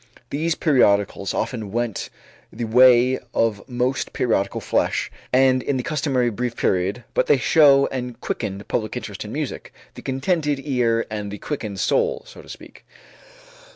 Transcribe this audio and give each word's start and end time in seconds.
These 0.31 0.55
periodicals 0.55 1.31
often 1.31 1.71
went 1.71 2.09
the 2.51 2.63
way 2.65 3.19
of 3.35 3.61
most 3.69 4.13
periodical 4.13 4.59
flesh 4.59 5.11
and 5.31 5.61
in 5.61 5.77
the 5.77 5.83
customary 5.83 6.31
brief 6.31 6.55
period, 6.57 7.03
but 7.13 7.27
they 7.27 7.37
show 7.37 7.87
a 7.91 8.13
quickened 8.13 8.67
public 8.67 8.97
interest 8.97 9.23
in 9.23 9.31
music 9.31 9.71
the 9.93 10.01
"contented 10.01 10.59
ear 10.63 11.05
and 11.11 11.29
the 11.29 11.37
quickened 11.37 11.79
soul," 11.79 12.23
so 12.25 12.41
to 12.41 12.49
speak. 12.49 12.83